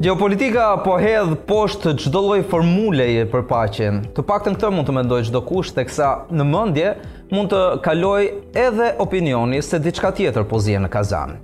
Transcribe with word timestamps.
Geopolitika 0.00 0.78
po 0.80 0.94
hedh 0.96 1.34
poshtë 1.44 1.90
çdo 2.00 2.22
lloj 2.24 2.38
formuleje 2.48 3.20
formulej 3.20 3.26
për 3.28 3.42
pacjen. 3.50 3.98
Të 4.16 4.22
pak 4.24 4.46
të 4.46 4.52
në 4.52 4.56
këtë 4.56 4.68
mund 4.72 4.86
të 4.88 4.94
mendoj 4.96 5.18
gjdo 5.28 5.42
kusht, 5.44 5.76
e 5.76 5.82
kësa 5.84 6.06
në 6.32 6.46
mëndje 6.48 6.92
mund 7.36 7.50
të 7.52 7.58
kaloj 7.84 8.22
edhe 8.62 8.86
opinioni 9.04 9.58
se 9.62 9.76
diçka 9.84 10.08
tjetër 10.16 10.46
po 10.48 10.56
në 10.62 10.88
kazan. 10.88 11.34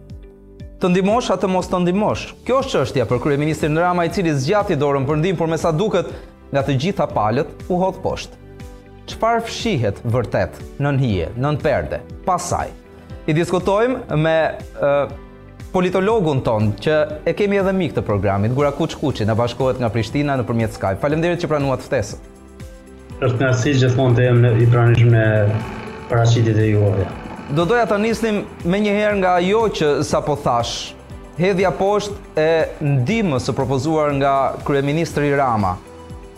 Të 0.81 0.89
ndimosh 0.89 1.29
atë 1.35 1.51
mos 1.53 1.69
të 1.69 1.83
ndimosh. 1.85 2.33
Kjo 2.47 2.63
është 2.63 2.73
që 2.73 2.81
është 2.87 3.05
për 3.11 3.21
kërëj 3.27 3.39
ministrin 3.45 3.77
në 3.77 3.81
rama 3.85 4.05
i 4.05 4.09
cili 4.17 4.33
zgjati 4.33 4.77
dorën 4.81 5.05
për 5.05 5.17
ndihmë, 5.21 5.37
por 5.39 5.49
me 5.53 5.59
sa 5.61 5.73
duket 5.73 6.07
nga 6.53 6.63
të 6.65 6.79
gjitha 6.81 7.09
palët 7.13 7.53
u 7.69 7.77
hodh 7.81 8.01
poshtë. 8.05 8.41
Qëpar 9.13 9.45
fshihet 9.51 10.01
vërtet 10.01 10.57
në 10.81 10.97
hije, 11.05 11.29
në 11.37 11.53
perde? 11.61 12.01
pasaj? 12.25 12.73
I 13.27 13.37
diskutojmë 13.37 14.17
me 14.17 14.41
politologun 15.77 16.41
ton, 16.45 16.71
që 16.81 16.95
e 17.29 17.35
kemi 17.37 17.59
edhe 17.61 17.73
mik 17.77 17.93
të 17.99 18.05
programit, 18.07 18.53
Gura 18.57 18.71
Kuç 18.73 18.95
Kuçi, 18.97 19.27
na 19.29 19.35
bashkohet 19.37 19.77
nga 19.83 19.91
Prishtina 19.93 20.37
nëpërmjet 20.41 20.73
Skype. 20.77 21.01
Faleminderit 21.03 21.43
që 21.43 21.51
pranuat 21.51 21.85
ftesën. 21.85 22.23
Është 23.17 23.37
një 23.43 23.51
arsye 23.51 23.75
gjithmonë 23.83 24.17
të 24.17 24.25
jem 24.25 24.41
në 24.45 24.53
i 24.65 24.69
pranishëm 24.73 25.11
me 25.13 25.25
paraqitjet 26.09 26.61
e 26.65 26.71
juaja. 26.71 27.09
Do 27.59 27.67
doja 27.69 27.85
të 27.91 27.99
nisnim 28.07 28.41
me 28.65 28.81
njëherë 28.87 29.19
nga 29.21 29.35
ajo 29.43 29.61
që 29.79 29.91
sa 30.11 30.23
po 30.25 30.37
thash, 30.47 30.95
hedhja 31.41 31.75
poshtë 31.79 32.17
e 32.41 32.89
ndimës 32.95 33.49
së 33.51 33.57
propozuar 33.59 34.15
nga 34.21 34.33
Kryeministri 34.65 35.29
Rama, 35.37 35.75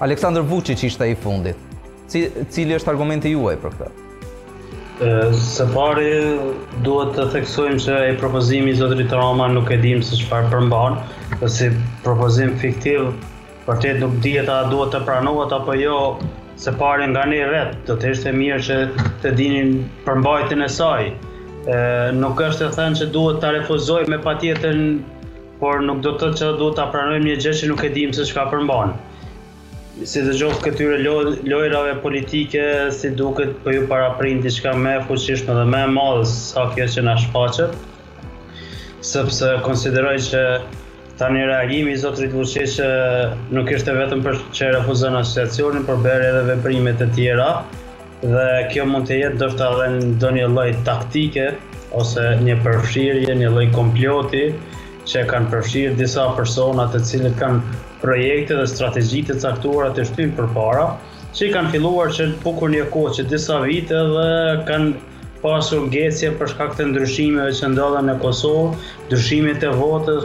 Aleksandr 0.03 0.43
Vucic 0.51 0.83
ishte 0.91 1.07
i 1.07 1.15
fundit. 1.15 1.63
Cili 2.11 2.75
është 2.75 2.91
argumenti 2.95 3.35
juaj 3.37 3.59
për 3.63 3.79
këtë? 3.79 4.08
Së 4.99 5.65
pari 5.73 6.07
duhet 6.87 7.13
të 7.15 7.25
theksojmë 7.35 7.79
që 7.85 7.97
e 8.09 8.15
propozimi 8.23 8.73
Zotrit 8.81 9.13
Roma 9.19 9.47
nuk 9.53 9.69
e 9.71 9.77
dim 9.85 10.01
se 10.07 10.17
qëfar 10.19 10.49
përmban, 10.55 10.97
dhe 11.43 11.51
si 11.57 11.69
propozim 12.07 12.57
fiktiv, 12.63 13.05
për 13.69 13.79
të 13.85 13.93
nuk 14.01 14.17
dhjeta 14.25 14.57
duhet 14.73 14.91
të 14.97 15.03
pranohet 15.07 15.55
apo 15.59 15.77
jo 15.79 16.01
së 16.65 16.75
pari 16.81 17.07
nga 17.13 17.23
një 17.35 17.47
vetë, 17.53 17.79
do 17.91 17.95
të 18.03 18.11
ishte 18.17 18.33
mirë 18.41 18.59
që 18.71 18.81
të 19.23 19.33
dinin 19.39 19.71
përmbajtën 20.09 20.67
e 20.67 20.69
saj. 20.81 21.07
Nuk 22.19 22.43
është 22.51 22.65
të 22.67 22.81
thënë 22.81 23.03
që 23.05 23.11
duhet 23.19 23.39
të 23.45 23.55
refuzoj 23.61 24.03
me 24.17 24.19
patjetën, 24.27 24.83
por 25.63 25.87
nuk 25.91 26.03
do 26.09 26.17
të 26.19 26.33
që 26.41 26.51
duhet 26.59 26.81
të 26.81 26.89
pranojmë 26.97 27.31
një 27.31 27.39
gjë 27.47 27.55
që 27.63 27.71
nuk 27.71 27.87
e 27.91 27.95
dim 28.01 28.19
se 28.19 28.27
qëka 28.33 28.49
përmbanë 28.57 28.99
si 30.07 30.21
të 30.23 30.33
gjithë 30.39 30.61
këtyre 30.63 30.99
lojrave 31.51 31.95
politike, 32.05 32.61
si 32.95 33.11
duket 33.19 33.49
për 33.49 33.59
po 33.65 33.73
ju 33.75 33.87
para 33.91 34.11
prind 34.19 34.45
të 34.47 34.53
shka 34.55 34.75
me 34.79 34.93
fuqishme 35.09 35.57
dhe 35.57 35.65
me 35.73 35.81
madhë 35.97 36.27
sa 36.33 36.69
kjo 36.75 36.87
që 36.95 37.05
në 37.09 37.15
shfaqet, 37.25 37.75
sepse 39.11 39.49
konsideroj 39.67 40.13
që 40.29 40.43
ta 41.19 41.31
një 41.35 41.49
reagimi 41.51 41.97
i 41.97 41.99
Zotrit 41.99 42.31
Vuqish 42.37 42.79
nuk 43.57 43.71
ishte 43.75 43.97
vetëm 43.99 44.23
për 44.27 44.39
që 44.55 44.67
e 44.69 44.71
refuzën 44.77 45.19
asociacionin, 45.19 45.87
për 45.89 45.99
bërë 46.07 46.29
edhe 46.31 46.45
veprimet 46.53 47.03
e 47.03 47.09
tjera, 47.17 47.49
dhe 48.23 48.47
kjo 48.71 48.87
mund 48.91 49.11
të 49.11 49.19
jetë 49.25 49.43
dështë 49.43 49.73
dhe 49.75 50.29
në 50.29 50.33
një 50.39 50.49
loj 50.55 50.69
taktike, 50.87 51.49
ose 51.99 52.29
një 52.47 52.61
përfshirje, 52.67 53.35
një 53.43 53.51
loj 53.57 53.67
komploti, 53.75 54.47
që 55.11 55.27
kanë 55.31 55.51
përfshirë 55.57 55.99
disa 56.03 56.31
personat 56.39 56.95
të 56.95 57.03
cilët 57.11 57.39
kanë 57.43 57.87
projekte 58.03 58.59
dhe 58.59 58.67
strategjitë 58.73 59.35
të 59.35 59.41
caktuara 59.45 59.93
të 59.97 60.05
shtyrë 60.11 60.35
për 60.39 60.49
para, 60.55 60.87
që 61.37 61.49
i 61.49 61.53
kanë 61.55 61.73
filluar 61.75 62.13
që 62.15 62.29
bukur 62.45 62.73
një 62.73 62.87
kohë 62.95 63.15
që 63.19 63.27
disa 63.33 63.61
vite 63.65 64.03
dhe 64.15 64.27
kanë 64.69 64.93
pasur 65.43 65.85
gjecje 65.93 66.33
për 66.41 66.51
shkak 66.53 66.73
të 66.79 66.87
ndryshimeve 66.91 67.53
që 67.59 67.69
ndodhen 67.75 68.09
në 68.11 68.17
Kosovë, 68.23 68.71
ndryshime 69.07 69.53
të 69.63 69.71
votës, 69.79 70.25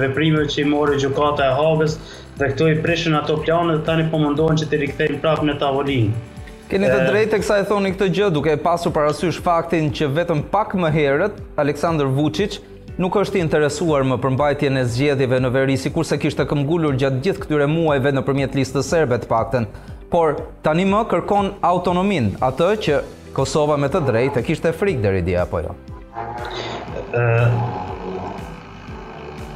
veprimeve 0.00 0.48
që 0.52 0.60
i 0.64 0.68
mori 0.68 0.98
gjykata 1.00 1.46
e 1.46 1.54
Hagës 1.60 1.96
dhe 2.38 2.50
këto 2.52 2.68
i 2.74 2.76
prishin 2.84 3.16
ato 3.16 3.38
plane 3.46 3.78
dhe 3.78 3.86
tani 3.86 4.08
po 4.12 4.20
mundohen 4.20 4.60
që 4.60 4.68
të 4.72 4.82
rikthejnë 4.84 5.22
prapë 5.24 5.48
në 5.48 5.56
tavolinë. 5.62 6.28
Keni 6.72 6.88
të 6.88 7.00
drejtë 7.08 7.36
e 7.36 7.40
kësa 7.42 7.56
e 7.60 7.64
thoni 7.68 7.90
këtë 7.92 8.06
gjë 8.16 8.28
duke 8.32 8.52
e 8.56 8.60
pasur 8.64 8.92
parasysh 8.96 9.40
faktin 9.44 9.90
që 9.92 10.08
vetëm 10.18 10.44
pak 10.52 10.72
më 10.80 10.88
herët, 10.96 11.40
Aleksandr 11.60 12.08
Vucic, 12.16 12.60
Nuk 13.00 13.14
është 13.16 13.38
interesuar 13.40 14.02
më 14.04 14.18
përmbajtjen 14.20 14.76
e 14.76 14.82
zgjedhjeve 14.84 15.38
në 15.40 15.50
veri, 15.54 15.78
si 15.80 15.88
kurse 15.94 16.18
kishtë 16.20 16.44
këmgullur 16.50 16.98
gjatë 17.00 17.22
gjithë 17.24 17.40
këtyre 17.44 17.66
muajve 17.72 18.10
në 18.12 18.22
përmjet 18.26 18.56
listë 18.58 18.78
të 18.78 18.82
serbe 18.84 19.18
të 19.22 19.28
pakten. 19.30 19.66
Por, 20.12 20.34
tani 20.66 20.84
më 20.90 21.00
kërkon 21.08 21.48
autonomin, 21.64 22.28
atë 22.50 22.68
që 22.84 22.98
Kosova 23.32 23.78
me 23.80 23.88
të 23.88 24.02
drejtë 24.10 24.42
e 24.42 24.44
kishtë 24.50 24.74
e 24.74 24.76
frikë 24.76 25.00
dheri 25.06 25.22
dhja, 25.24 25.46
apo 25.46 25.62
jo? 25.64 25.72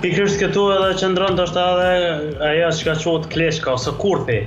Pikrështë 0.00 0.46
këtu 0.46 0.62
edhe 0.78 0.88
që 1.02 1.10
ndronë 1.12 1.36
të 1.36 1.44
është 1.50 1.64
edhe 1.64 2.46
aja 2.54 2.70
që 2.78 2.88
ka 2.88 2.94
qëtë 3.04 3.32
kleshka 3.34 3.74
ose 3.76 3.92
kurthi, 4.00 4.38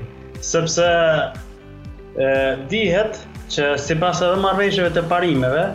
sepse 0.49 0.89
dihet 2.73 3.21
që 3.53 3.69
si 3.85 3.99
pas 4.01 4.23
edhe 4.25 4.41
marveshjeve 4.41 4.89
të 4.97 5.05
parimeve, 5.13 5.67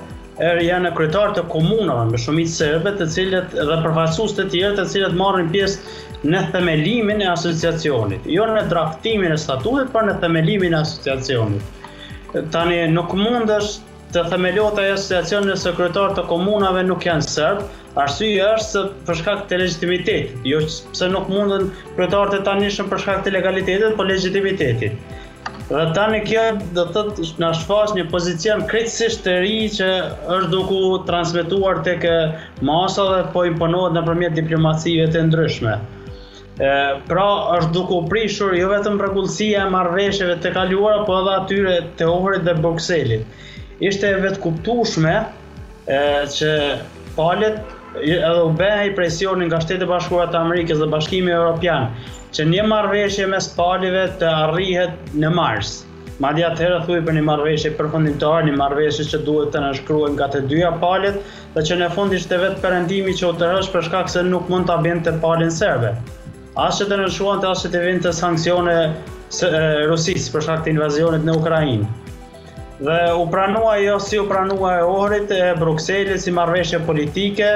er 0.42 0.58
janë 0.66 0.90
kryetar 0.96 1.30
të 1.36 1.44
komunave 1.52 2.08
me 2.10 2.18
shumicë 2.18 2.56
serbe, 2.58 2.90
të 2.98 3.06
cilët 3.16 3.52
dhe 3.54 3.76
përfaqësues 3.84 4.34
të 4.38 4.46
tjerë 4.52 4.78
të 4.80 4.86
cilët 4.90 5.14
marrin 5.20 5.50
pjesë 5.52 6.32
në 6.32 6.40
themelimin 6.54 7.22
e 7.22 7.28
asociacionit, 7.34 8.26
jo 8.34 8.46
në 8.50 8.64
draftimin 8.72 9.34
e 9.34 9.38
statutit, 9.44 9.90
por 9.94 10.08
në 10.08 10.16
themelimin 10.24 10.74
e 10.74 10.80
asociacionit. 10.80 11.70
Tani 12.56 12.80
nuk 12.96 13.14
mundesh 13.14 13.76
të 14.14 14.24
themelohet 14.32 14.78
ajo 14.82 14.94
asociacion 14.96 15.46
nëse 15.52 15.74
kryetar 15.78 16.14
të 16.18 16.24
komunave 16.32 16.82
nuk 16.90 17.06
janë 17.08 17.28
serb, 17.30 17.62
Arsyeja 17.98 18.48
është 18.56 18.68
se 18.72 18.80
për 19.08 19.18
shkak 19.20 19.42
të 19.50 19.58
legitimitetit, 19.60 20.32
jo 20.50 20.58
pse 20.66 21.10
nuk 21.14 21.28
mundën 21.30 21.68
kryetarët 21.98 22.40
e 22.40 22.46
tanishëm 22.48 22.88
për 22.90 23.04
shkak 23.04 23.22
të 23.28 23.36
legalitetit, 23.36 23.92
por 24.00 24.08
legitimitetit. 24.10 24.98
Dhe 25.64 25.84
tani 25.96 26.18
kjo 26.28 26.42
do 26.76 26.82
të 26.84 26.92
thotë 26.94 27.26
na 27.42 27.48
shfaq 27.58 27.92
një 27.98 28.02
pozicion 28.14 28.64
krejtësisht 28.72 29.22
të 29.26 29.34
ri 29.44 29.52
që 29.76 29.86
është 30.34 30.48
duke 30.54 30.80
transmetuar 31.08 31.78
tek 31.86 32.02
masa 32.70 33.06
dhe 33.12 33.20
po 33.36 33.44
imponohet 33.50 33.94
nëpërmjet 33.96 34.34
diplomacive 34.38 35.06
të 35.14 35.22
ndryshme. 35.30 35.78
Ë 36.60 36.74
pra 37.08 37.24
është 37.56 37.72
duke 37.78 38.02
prishur 38.10 38.52
jo 38.58 38.68
vetëm 38.74 39.00
rregullësia 39.04 39.62
e 39.64 39.70
marrëveshjeve 39.76 40.34
të 40.44 40.52
kaluara, 40.58 41.00
por 41.08 41.22
edhe 41.22 41.38
atyre 41.38 41.78
të 42.00 42.08
Ohrit 42.18 42.44
dhe 42.50 42.56
Bruxelit. 42.60 43.38
Ishte 43.90 44.10
vetë 44.26 44.42
kuptueshme 44.44 45.14
ë 45.88 46.04
që 46.34 47.16
palët 47.16 47.96
edhe 48.04 48.36
u 48.42 48.52
bëhej 48.60 48.92
presionin 49.00 49.48
nga 49.48 49.62
Shtetet 49.64 49.86
e 49.88 49.88
Bashkuara 49.94 50.28
të 50.36 50.44
Amerikës 50.44 50.84
dhe 50.84 50.90
Bashkimi 50.94 51.34
Evropian 51.40 51.88
që 52.34 52.44
një 52.50 52.62
marveshje 52.66 53.24
mes 53.30 53.46
palive 53.56 54.00
të 54.18 54.26
arrihet 54.28 55.10
në 55.24 55.28
Mars. 55.34 55.68
Ma 56.22 56.32
dhja 56.34 56.48
të 56.54 56.64
herë 56.64 56.78
thuj 56.86 56.96
për 57.08 57.14
një 57.18 57.22
marveshje 57.28 57.70
përfundimtar, 57.78 58.46
një 58.48 58.54
marveshje 58.58 59.04
që 59.12 59.20
duhet 59.26 59.52
të 59.54 59.60
nëshkruen 59.62 60.14
nga 60.18 60.28
të 60.32 60.40
dyja 60.50 60.72
palit, 60.82 61.18
dhe 61.54 61.64
që 61.68 61.78
në 61.80 61.88
fund 61.94 62.14
ishte 62.18 62.38
vetë 62.42 62.60
përëndimi 62.64 63.14
që 63.20 63.28
u 63.28 63.36
të 63.40 63.52
rësh 63.52 63.70
për 63.74 63.86
shkak 63.88 64.10
se 64.14 64.24
nuk 64.32 64.50
mund 64.50 64.66
të 64.70 64.74
abin 64.78 65.02
të 65.06 65.14
palin 65.22 65.54
serbe. 65.60 65.92
Ashtë 66.64 66.82
që 66.82 66.90
të 66.92 67.00
nëshuan 67.04 67.42
të 67.42 67.50
ashtë 67.52 67.70
që 67.70 67.72
të 67.76 67.84
vind 67.84 68.02
të 68.06 68.12
sankcione 68.18 68.76
rusisë 69.30 69.86
përshka 69.86 69.86
Rusis 69.92 70.28
për 70.34 70.46
shkak 70.48 70.66
të 70.66 70.74
invazionit 70.74 71.26
në 71.30 71.38
Ukrajinë. 71.38 71.92
Dhe 72.88 72.98
u 73.22 73.26
pranua 73.34 73.76
jo 73.82 73.98
si 74.06 74.18
u 74.22 74.26
pranua 74.34 74.76
e 74.80 74.84
orit 74.98 75.30
e 75.38 75.42
Bruxelles 75.62 76.26
si 76.26 76.34
marveshje 76.40 76.82
politike, 76.90 77.50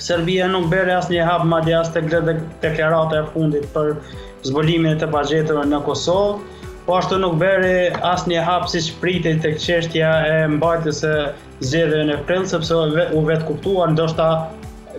Serbia 0.00 0.48
nuk 0.48 0.68
bere 0.72 0.94
asë 0.96 1.12
një 1.12 1.24
hap 1.28 1.42
madje 1.48 1.74
as 1.76 1.90
të 1.92 2.00
gledhe 2.08 2.32
deklarata 2.62 3.18
e 3.20 3.26
fundit 3.34 3.66
për 3.74 3.90
zbulimin 4.48 4.94
e 4.94 4.98
të 5.02 5.08
bajetëve 5.12 5.64
në 5.72 5.80
Kosovë, 5.84 6.56
po 6.86 6.96
ashtu 6.96 7.18
nuk 7.20 7.34
bere 7.42 7.72
asë 8.12 8.32
një 8.32 8.46
hap 8.46 8.68
si 8.72 8.80
që 8.86 8.94
pritit 9.02 9.42
të 9.44 9.52
këqeshtja 9.58 10.12
e 10.30 10.38
mbajtës 10.56 11.02
e 11.04 11.12
zjedhe 11.72 12.00
në 12.10 12.16
prill, 12.30 12.48
sepse 12.54 12.74
u 12.74 13.24
vetë 13.28 13.46
kuptuar, 13.50 13.92
ndoshta 13.92 14.30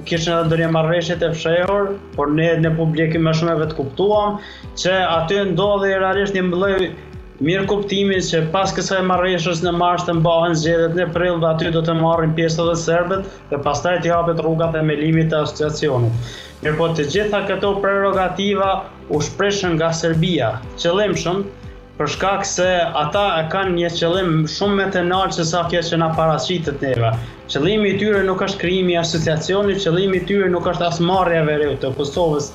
kishën 0.09 0.35
edhe 0.35 0.47
ndërje 0.51 0.69
marveshjet 0.77 1.25
e 1.25 1.31
fshehur, 1.33 1.89
por 2.15 2.29
ne 2.37 2.51
në 2.61 2.75
publikim 2.77 3.27
e 3.27 3.35
shumë 3.39 3.55
e 3.55 3.59
vetë 3.65 3.77
kuptuam, 3.81 4.37
që 4.83 4.95
aty 5.07 5.41
ndodhe 5.55 5.89
i 5.89 5.97
realisht 6.01 6.37
një 6.37 6.45
mbëlloj 6.51 6.75
mirë 7.45 7.63
kuptimi 7.69 8.17
që 8.27 8.39
pas 8.53 8.71
kësaj 8.77 8.97
marrëveshjes 9.09 9.61
në 9.65 9.71
mars 9.77 10.03
të 10.05 10.13
mbahen 10.19 10.53
zgjedhjet 10.61 10.97
në 10.99 11.05
prill 11.15 11.39
dhe 11.43 11.47
aty 11.49 11.71
do 11.75 11.81
të 11.87 11.95
marrin 11.99 12.35
pjesë 12.39 12.61
edhe 12.65 12.75
serbët 12.83 13.31
dhe 13.53 13.59
pastaj 13.67 13.93
të 14.03 14.11
japet 14.11 14.41
rruga 14.45 14.67
për 14.75 14.83
emëlimin 14.83 15.31
të 15.31 15.39
asociacionit. 15.47 16.27
Mirë 16.65 16.77
po 16.81 16.89
të 16.99 17.07
gjitha 17.15 17.39
këto 17.49 17.71
prerogativa 17.85 18.67
u 19.17 19.21
shpreshën 19.29 19.73
nga 19.79 19.89
Serbia, 20.01 20.51
qëllimshëm 20.83 21.41
për 21.97 22.11
shkak 22.15 22.45
se 22.49 22.67
ata 23.01 23.23
e 23.39 23.47
kanë 23.53 23.73
një 23.79 23.89
qëllim 23.97 24.29
shumë 24.57 24.77
më 24.81 24.85
të 24.93 25.03
lartë 25.09 25.39
se 25.39 25.45
sa 25.53 25.63
kjo 25.71 25.81
që 25.89 25.99
na 26.03 26.11
paraqitet 26.19 26.83
neve. 26.85 27.09
Qëllimi 27.51 27.95
i 27.95 27.97
tyre 28.03 28.21
nuk 28.29 28.43
është 28.45 28.61
krijimi 28.61 28.93
i 28.95 28.99
asociacionit, 29.01 29.81
qëllimi 29.83 30.21
i 30.21 30.25
tyre 30.29 30.49
nuk 30.53 30.69
është 30.75 30.87
as 30.93 31.01
marrja 31.11 31.41
e 31.41 31.49
veriut 31.49 31.81
të 31.83 31.91
Kosovës 31.97 32.51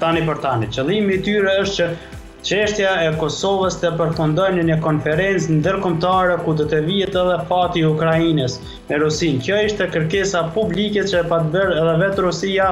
tani 0.00 0.24
për 0.30 0.42
tani. 0.46 0.70
Qëllimi 0.78 1.18
i 1.18 1.22
tyre 1.28 1.58
është 1.64 1.76
që 1.78 2.18
Qeshtja 2.40 2.92
e 3.04 3.08
Kosovës 3.20 3.74
të 3.82 3.90
përfundojnë 3.98 4.60
në 4.62 4.62
një 4.70 4.76
konferencë 4.84 5.50
në 5.52 5.58
dërkomtare 5.66 6.38
ku 6.46 6.54
të 6.56 6.64
të 6.70 6.78
vijet 6.86 7.16
edhe 7.22 7.34
fati 7.50 7.82
Ukrajines 7.84 8.54
me 8.88 8.96
Rusin. 9.02 9.40
Kjo 9.44 9.58
ishte 9.66 9.88
kërkesa 9.92 10.40
publike 10.54 11.02
që 11.10 11.18
e 11.18 11.26
patë 11.32 11.50
bërë 11.56 11.76
edhe 11.82 11.98
vetë 12.00 12.24
Rusia 12.24 12.70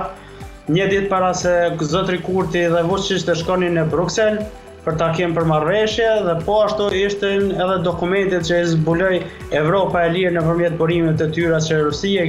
një 0.77 0.87
ditë 0.95 1.11
para 1.13 1.29
se 1.43 1.53
Zotri 1.91 2.17
kurti 2.25 2.65
dhe 2.73 2.81
vështështë 2.89 3.31
të 3.31 3.37
shkonin 3.43 3.77
në 3.81 3.85
Bruxelles 3.93 4.49
për 4.87 4.97
ta 5.03 5.11
për 5.37 5.49
marveshje 5.53 6.09
dhe 6.31 6.39
po 6.49 6.57
ashtu 6.65 6.89
ishte 7.05 7.35
edhe 7.37 7.77
dokumentet 7.91 8.49
që 8.49 8.63
e 8.63 8.67
zbuloj 8.73 9.15
Evropa 9.63 10.07
e 10.09 10.15
lirë 10.17 10.35
në 10.39 10.47
përmjetë 10.49 10.81
borimet 10.81 11.21
të 11.21 11.29
tyra 11.37 11.61
që 11.69 11.83
Rusia 11.91 12.25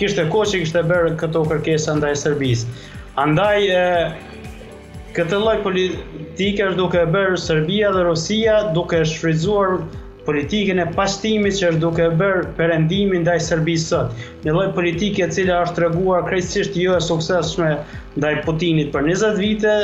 kishte 0.00 0.24
e 0.24 0.30
koqë 0.34 0.50
që 0.54 0.62
kështë 0.66 0.84
e 0.84 0.88
bërë 0.94 1.16
këto 1.20 1.44
kërkesa 1.52 1.98
ndaj 2.00 2.14
Serbisë. 2.24 2.66
Andaj, 3.26 3.58
këtë 5.16 5.38
lloj 5.42 5.54
politike 5.64 6.64
është 6.70 6.78
duke 6.78 7.02
bërë 7.14 7.40
Serbia 7.40 7.90
dhe 7.92 8.04
Rusia 8.06 8.54
duke 8.76 9.02
shfrytzuar 9.08 9.82
politikën 10.26 10.78
e 10.78 10.86
pashtimit 10.94 11.56
që 11.58 11.72
është 11.72 11.80
duke 11.82 12.06
bërë 12.20 12.44
perëndimin 12.58 13.24
ndaj 13.24 13.38
Serbisë 13.48 13.88
sot. 13.92 14.12
Një 14.46 14.54
lloj 14.54 14.68
politike 14.76 15.24
e 15.26 15.28
cila 15.34 15.58
është 15.66 15.78
treguar 15.80 16.24
krejtësisht 16.30 16.76
jo 16.80 16.94
e 16.96 17.02
suksesshme 17.04 17.72
ndaj 18.20 18.32
Putinit 18.46 18.92
për 18.94 19.04
20 19.10 19.40
vite 19.42 19.74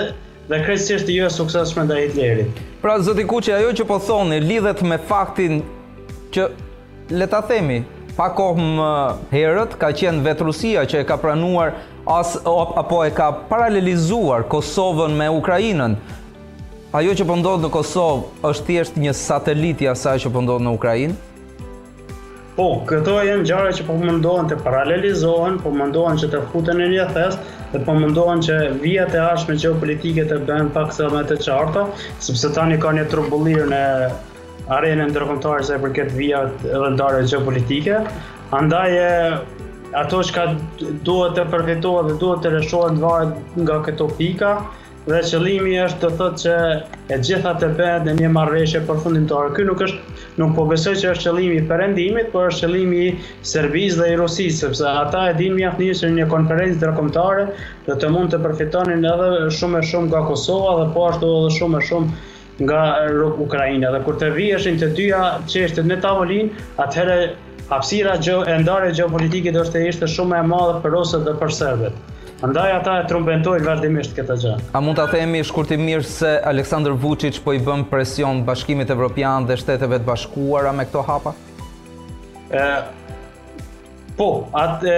dhe 0.48 0.62
krejtësisht 0.62 1.10
jo 1.12 1.26
e 1.26 1.34
suksesshme 1.34 1.84
ndaj 1.90 2.04
Hitlerit. 2.06 2.62
Pra 2.84 2.96
zoti 3.02 3.26
Kuçi, 3.28 3.52
ajo 3.58 3.74
që 3.80 3.88
po 3.90 3.98
thoni 4.06 4.38
lidhet 4.44 4.80
me 4.86 5.00
faktin 5.10 5.60
që 6.36 6.46
le 7.18 7.28
ta 7.34 7.42
themi, 7.50 7.80
pa 8.16 8.30
kohë 8.38 8.64
më 8.68 8.90
herët 9.34 9.74
ka 9.80 9.90
qenë 9.94 10.24
vetë 10.24 10.46
Rusia 10.48 10.86
që 10.90 11.02
e 11.02 11.06
ka 11.08 11.18
pranuar 11.22 11.74
as 12.08 12.36
apo 12.74 13.04
e 13.04 13.10
ka 13.10 13.30
paralelizuar 13.32 14.44
Kosovën 14.48 15.12
me 15.14 15.28
Ukrainën. 15.28 15.92
Ajo 16.96 17.10
që 17.12 17.24
po 17.28 17.34
ndodh 17.36 17.66
në 17.66 17.68
Kosovë 17.74 18.46
është 18.48 18.64
thjesht 18.68 18.94
një 18.96 19.12
satelit 19.12 19.82
i 19.84 19.90
asaj 19.92 20.14
që 20.24 20.30
po 20.32 20.40
ndodh 20.40 20.64
në 20.64 20.72
Ukrainë. 20.78 21.16
Po, 22.56 22.68
këto 22.88 23.18
janë 23.28 23.44
gjëra 23.50 23.74
që 23.76 23.84
po 23.90 23.94
mundohen 24.00 24.48
të 24.50 24.56
paralelizohen, 24.64 25.58
po 25.62 25.68
mundohen 25.70 26.16
që 26.18 26.30
të 26.32 26.40
futen 26.50 26.80
në 26.80 26.88
një 26.94 27.04
thes 27.14 27.36
dhe 27.74 27.82
po 27.86 27.94
mundohen 28.00 28.40
që 28.42 28.56
vijat 28.82 29.12
e 29.14 29.20
ashme 29.26 29.54
geopolitike 29.60 30.24
të 30.32 30.40
bëhen 30.48 30.72
pak 30.74 30.90
sa 30.96 31.06
më 31.12 31.22
të 31.30 31.36
qarta, 31.44 31.84
sepse 32.24 32.50
tani 32.56 32.80
ka 32.82 32.90
një 32.96 33.04
trubullir 33.12 33.68
në 33.70 33.84
arenën 34.78 35.12
ndërkombëtare 35.12 35.60
sa 35.68 35.76
i 35.78 35.84
përket 35.84 36.10
vijave 36.18 36.56
dhe 36.72 36.90
ndarjeve 36.96 37.30
gjeopolitike. 37.36 38.00
Andaj 38.56 38.94
ato 39.96 40.18
që 40.20 40.34
ka 40.34 40.42
duhet 41.06 41.38
të 41.38 41.42
përfitohet 41.52 42.08
dhe 42.10 42.16
duhet 42.22 42.42
të 42.46 42.50
rëshohet 42.58 42.96
në 42.98 43.00
varet 43.02 43.60
nga 43.62 43.76
këto 43.86 44.08
pika 44.18 44.50
dhe 45.08 45.20
qëllimi 45.24 45.78
është 45.82 46.00
të 46.02 46.08
thëtë 46.18 46.40
që 46.42 46.54
e 47.14 47.16
gjitha 47.24 47.52
të 47.62 47.68
bëhet 47.78 48.04
në 48.08 48.12
një 48.18 48.28
marveshe 48.34 48.82
për 48.88 48.98
fundim 49.04 49.24
të 49.30 49.38
arë. 49.40 49.64
nuk 49.68 49.80
është, 49.86 50.18
nuk 50.42 50.52
po 50.58 50.66
besoj 50.72 50.92
që 51.02 51.14
është 51.14 51.28
qëllimi 51.30 51.56
i 51.60 51.62
përendimit, 51.70 52.28
por 52.34 52.50
është 52.52 52.66
qëllimi 52.66 52.98
i 53.06 53.14
Serbis 53.52 53.96
dhe 54.00 54.10
i 54.12 54.16
Rusis, 54.20 54.60
sepse 54.60 54.84
ata 54.90 55.22
e 55.30 55.36
din 55.40 55.56
mjaft 55.56 55.80
njësë 55.80 56.12
një 56.18 56.26
konferencë 56.34 56.80
drakomtare 56.84 57.48
dhe 57.88 57.96
të 58.04 58.10
mund 58.12 58.34
të 58.36 58.42
përfitonin 58.44 59.04
edhe 59.14 59.32
shumë 59.60 59.80
e 59.80 59.88
shumë 59.92 60.10
nga 60.12 60.22
Kosova 60.28 60.76
dhe 60.82 60.90
po 60.96 61.08
ashtu 61.08 61.32
edhe 61.40 61.56
shumë 61.56 61.80
e 61.82 61.88
shumë 61.88 62.68
nga 62.68 62.82
Ukrajina. 63.48 63.90
Dhe 63.96 64.02
kur 64.04 64.20
të 64.20 64.30
vijeshin 64.36 64.76
të 64.82 64.92
dyja 65.00 65.24
qeshtet 65.52 65.86
në 65.88 66.00
tavolin, 66.04 66.52
atëhere 66.84 67.20
hapësira 67.68 68.16
gjo, 68.24 68.42
e 68.48 68.54
ndarë 68.62 68.92
gjeopolitike 68.96 69.52
politike 69.52 69.54
do 69.56 69.78
të 69.78 69.82
ishte 69.92 70.08
shumë 70.08 70.38
e 70.40 70.46
madhe 70.52 70.78
për 70.84 70.94
rusët 70.94 71.24
dhe 71.28 71.34
për 71.40 71.52
serbët. 71.56 72.14
Andaj 72.46 72.72
ata 72.74 72.92
e 73.02 73.06
trumbentojnë 73.10 73.66
vazhdimisht 73.66 74.14
këtë 74.16 74.36
gjë. 74.44 74.52
A 74.78 74.82
mund 74.84 74.96
ta 75.00 75.08
themi 75.10 75.40
shkurtimisht 75.48 76.12
se 76.20 76.34
Aleksandar 76.52 76.94
Vučić 77.02 77.40
po 77.42 77.52
i 77.52 77.58
bën 77.66 77.82
presion 77.90 78.44
Bashkimit 78.46 78.92
Evropian 78.94 79.46
dhe 79.48 79.56
Shteteve 79.58 79.98
të 79.98 80.06
Bashkuara 80.06 80.70
me 80.80 80.86
këto 80.88 81.04
hapa? 81.08 81.34
Ë 82.54 82.68
Po, 84.18 84.48
atë 84.58 84.94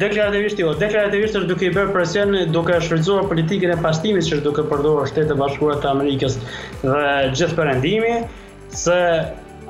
deklarativisht 0.00 0.60
jo, 0.62 0.70
deklarativisht 0.80 1.34
është 1.36 1.48
duke 1.50 1.66
i 1.66 1.72
bërë 1.74 1.90
presion 1.92 2.30
duke 2.54 2.78
shfrytzuar 2.80 3.26
politikën 3.28 3.74
e 3.74 3.76
pastimit 3.82 4.24
që 4.24 4.38
është 4.38 4.44
duke 4.46 4.62
përdorur 4.70 5.10
Shtetet 5.10 5.34
e 5.34 5.36
Bashkuara 5.36 5.74
të 5.82 5.90
Amerikës 5.90 6.38
dhe 6.80 7.02
gjithë 7.36 7.58
perëndimi 7.58 8.14
se 8.72 8.96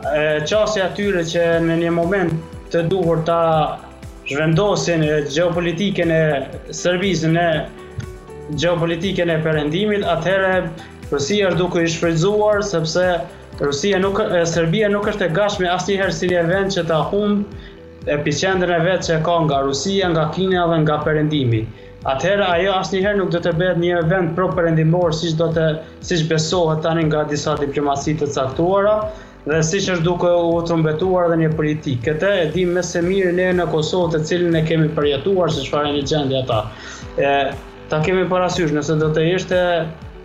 qasje 0.02 0.82
atyre 0.82 1.22
që 1.26 1.44
në 1.62 1.74
një 1.84 1.90
moment 1.94 2.32
të 2.72 2.82
duhur 2.90 3.20
ta 3.28 3.38
zhvendosin 4.26 5.02
geopolitiken 5.30 6.10
e 6.16 6.22
servizën 6.70 7.36
e 7.42 7.48
geopolitiken 8.58 9.30
e 9.30 9.36
perëndimit, 9.44 10.02
atëherë 10.02 10.70
Rusia 11.12 11.48
është 11.48 11.58
duke 11.58 11.82
i 11.84 11.88
shfrytzuar 11.92 12.62
sepse 12.64 13.04
Rusia 13.60 13.98
nuk 14.00 14.18
e, 14.22 14.44
Serbia 14.48 14.88
nuk 14.88 15.06
është 15.12 15.26
e 15.28 15.34
gatshme 15.36 15.68
asnjëherë 15.70 16.12
si 16.16 16.26
një 16.30 16.42
vend 16.48 16.72
që 16.74 16.86
ta 16.88 17.02
humb 17.12 18.10
epicentrin 18.10 18.72
e 18.74 18.82
vetë 18.82 19.04
që 19.10 19.18
ka 19.26 19.36
nga 19.44 19.60
Rusia, 19.62 20.08
nga 20.10 20.30
Kina 20.34 20.64
dhe 20.70 20.78
nga 20.82 20.96
perëndimi. 21.06 21.60
Atëherë 22.10 22.46
ajo 22.56 22.72
asnjëherë 22.80 23.18
nuk 23.20 23.28
do 23.30 23.38
të 23.44 23.52
bëhet 23.60 23.76
një 23.78 24.00
vend 24.10 24.32
pro 24.34 24.48
perëndimor 24.56 25.12
siç 25.14 25.36
do 25.38 25.46
të 25.54 25.66
siç 26.08 26.24
besohet 26.32 26.80
tani 26.82 27.04
nga 27.06 27.22
disa 27.30 27.52
diplomacitë 27.60 28.26
të 28.26 28.34
caktuara, 28.40 28.96
dhe 29.44 29.58
si 29.66 29.80
që 29.82 29.96
është 29.96 30.04
duke 30.06 30.28
u 30.28 30.54
të 30.66 30.76
mbetuar 30.78 31.32
dhe 31.32 31.38
një 31.40 31.48
politikë. 31.58 32.02
Këte 32.06 32.28
e 32.44 32.46
di 32.54 32.64
me 32.70 32.82
se 32.86 33.00
mirë 33.02 33.32
ne 33.38 33.48
në 33.58 33.64
Kosovë 33.72 34.12
të 34.14 34.20
cilin 34.28 34.54
e 34.58 34.62
kemi 34.66 34.92
përjetuar 34.94 35.50
se 35.50 35.64
që 35.66 35.72
farë 35.72 35.94
një 35.96 36.02
gjendja 36.12 36.42
ata. 36.44 36.58
E, 37.18 37.28
ta 37.90 37.98
kemi 38.06 38.28
parasysh 38.30 38.70
nëse 38.76 38.98
do 39.02 39.08
të 39.16 39.24
ishte 39.34 39.62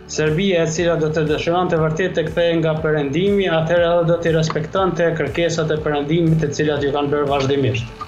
Serbia 0.07 0.61
e 0.63 0.67
cila 0.71 0.95
do 1.01 1.09
të 1.11 1.25
dëshëran 1.31 1.67
të 1.71 1.79
vërtit 1.81 2.13
të 2.15 2.27
kthej 2.29 2.51
nga 2.61 2.75
përëndimi, 2.83 3.49
atër 3.57 3.81
edhe 3.89 4.05
do 4.13 4.17
të 4.23 4.35
respektan 4.37 4.93
të 4.95 5.09
kërkesat 5.17 5.73
e 5.75 5.79
përëndimit 5.83 6.37
të 6.45 6.51
cilat 6.59 6.85
ju 6.85 6.93
kanë 6.95 7.11
bërë 7.15 7.27
vazhdimisht. 7.33 8.05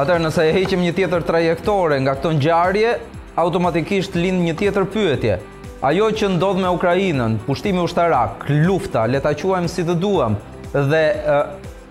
Atër 0.00 0.22
nëse 0.24 0.46
e 0.48 0.54
heqim 0.56 0.86
një 0.86 0.94
tjetër 0.96 1.26
trajektore 1.28 1.98
nga 2.00 2.14
këton 2.16 2.38
gjarje, 2.40 2.94
automatikisht 3.36 4.16
lind 4.16 4.46
një 4.46 4.54
tjetër 4.62 4.88
pyetje 4.94 5.36
ajo 5.84 6.06
që 6.16 6.30
ndodh 6.38 6.62
me 6.62 6.70
Ukrajinën, 6.72 7.34
pushtimi 7.46 7.82
ushtarak, 7.84 8.46
lufta, 8.64 9.02
le 9.10 9.18
ta 9.20 9.34
quajmë 9.36 9.68
si 9.68 9.82
të 9.84 9.98
duam, 10.00 10.38
dhe 10.72 11.02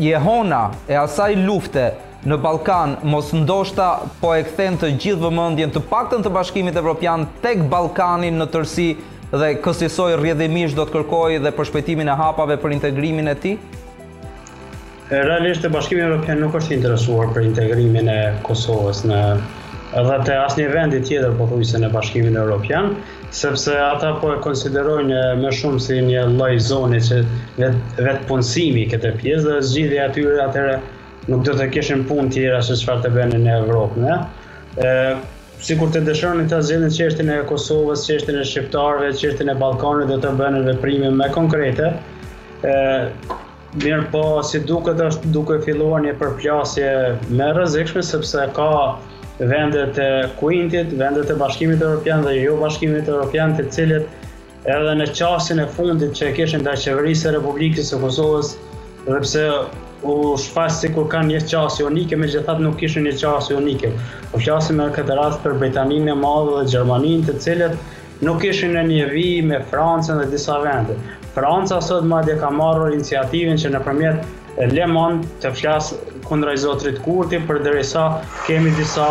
jehona 0.01 0.61
e 0.89 0.97
asaj 0.97 1.35
lufte 1.45 1.83
në 2.23 2.37
Ballkan 2.41 2.95
mos 3.11 3.29
ndoshta 3.35 3.91
po 4.21 4.33
e 4.33 4.41
kthen 4.47 4.79
të 4.81 4.89
gjithë 4.97 5.27
vëmendjen 5.27 5.73
të 5.75 5.83
paktën 5.91 6.23
të 6.25 6.31
Bashkimit 6.33 6.79
Evropian 6.79 7.27
tek 7.45 7.65
Ballkani 7.73 8.31
në 8.33 8.49
tërsi, 8.55 8.87
dhe 9.33 9.51
kësisoj 9.65 10.13
rrjedhimisht 10.17 10.77
do 10.79 10.85
të 10.87 10.93
kërkojë 10.97 11.41
dhe 11.43 11.53
përshpetimin 11.57 12.09
e 12.13 12.17
hapave 12.17 12.57
për 12.61 12.75
integrimin 12.79 13.29
e 13.29 13.37
tij. 13.45 13.55
Realisht 15.11 15.65
e 15.65 15.69
Bashkimi 15.73 16.01
Evropian 16.05 16.39
nuk 16.41 16.55
është 16.61 16.79
interesuar 16.79 17.29
për 17.35 17.45
integrimin 17.51 18.07
e 18.13 18.19
Kosovës 18.47 19.03
në 19.09 19.19
edhe 20.01 20.17
të 20.29 20.37
asnjë 20.47 20.71
vendi 20.73 21.01
tjetër 21.05 21.35
pothuajse 21.37 21.81
në 21.83 21.91
Bashkimin 21.93 22.39
Evropian 22.41 22.95
sepse 23.33 23.73
ata 23.81 24.13
po 24.21 24.29
e 24.35 24.39
konsiderojnë 24.45 25.15
eh, 25.17 25.35
më 25.41 25.51
shumë 25.59 25.81
si 25.81 25.97
një 26.05 26.23
lloj 26.35 26.53
zone 26.67 26.99
që 27.07 27.19
vet 28.05 28.21
punësimi 28.29 28.83
këtë 28.91 29.11
pjesë 29.21 29.43
dhe 29.47 29.63
zgjidhja 29.69 30.03
e 30.09 30.13
tyre 30.17 30.35
atëre 30.45 30.75
nuk 31.31 31.41
do 31.47 31.55
të 31.57 31.67
kishin 31.73 32.03
punë 32.09 32.33
tjera 32.35 32.59
se 32.67 32.77
çfarë 32.81 33.05
të 33.07 33.11
bënin 33.15 33.47
në 33.47 33.55
Evropë, 33.63 34.01
ne. 34.03 34.19
Ë 34.75 34.89
eh, 34.89 35.23
sikur 35.69 35.89
të 35.95 36.03
dëshironin 36.09 36.51
ta 36.51 36.59
zgjidhin 36.67 36.93
çështën 36.99 37.33
e 37.33 37.39
Kosovës, 37.49 38.05
çështën 38.05 38.37
e 38.37 38.45
shqiptarëve, 38.51 39.09
çështën 39.23 39.49
e 39.49 39.57
Ballkanit 39.63 40.13
do 40.13 40.19
të 40.27 40.35
bënin 40.43 40.69
veprime 40.69 41.09
më 41.23 41.31
konkrete. 41.37 41.89
Ë 42.69 42.75
eh, 42.75 43.09
mirë 43.81 44.11
po 44.13 44.25
si 44.45 44.61
duket 44.69 45.01
është 45.07 45.33
duke 45.39 45.57
filluar 45.65 46.05
një 46.05 46.13
përplasje 46.21 46.93
më 47.33 47.49
rrezikshme 47.57 48.05
sepse 48.13 48.45
ka 48.59 48.69
vendet 49.39 49.97
e 49.97 50.29
Kuintit, 50.39 50.93
vendet 50.93 51.29
e 51.29 51.33
Bashkimit 51.33 51.81
Evropian 51.81 52.21
dhe 52.23 52.33
jo 52.43 52.57
Bashkimit 52.61 53.07
Evropian, 53.07 53.55
të 53.57 53.65
cilët 53.73 54.69
edhe 54.69 54.93
në 54.99 55.07
qasjen 55.17 55.59
e 55.59 55.65
fundit 55.73 56.13
që 56.17 56.27
e 56.29 56.35
kishin 56.37 56.61
ndaj 56.63 56.77
qeverisë 56.85 57.25
së 57.29 57.33
Republikës 57.37 57.89
së 57.91 57.97
Kosovës, 58.03 58.53
edhe 59.07 59.19
pse 59.25 59.47
u 60.03 60.13
shpas 60.37 60.79
sikur 60.83 61.07
kanë 61.11 61.31
një 61.31 61.41
qasje 61.49 61.85
unike, 61.87 62.15
megjithatë 62.19 62.61
nuk 62.63 62.77
kishin 62.79 63.07
një 63.09 63.15
qasje 63.21 63.57
unike. 63.57 63.89
Po 64.33 64.37
flasim 64.43 64.77
në 64.83 64.91
këtë 64.99 65.17
rast 65.17 65.41
për 65.43 65.57
Britaninë 65.63 66.13
e 66.13 66.17
Madhe 66.21 66.59
dhe 66.59 66.69
Gjermaninë, 66.75 67.25
të 67.31 67.37
cilët 67.47 68.23
nuk 68.23 68.41
kishin 68.45 68.77
në 68.77 68.85
një 68.91 69.09
vijë 69.15 69.47
me 69.49 69.61
Francën 69.73 70.21
dhe 70.21 70.29
disa 70.35 70.61
vende. 70.63 70.95
Franca 71.33 71.79
sot 71.81 72.03
madje 72.05 72.35
ka 72.43 72.51
marrë 72.53 72.91
iniciativën 72.93 73.57
që 73.63 73.73
nëpërmjet 73.73 74.75
Le 74.77 74.85
Monde 74.91 75.27
të 75.41 75.49
flas 75.57 75.89
kundra 76.23 76.51
i 76.53 76.57
Zotrit 76.57 76.99
Kurti, 77.03 77.39
për 77.47 77.59
kemi 78.47 78.71
disa 78.75 79.07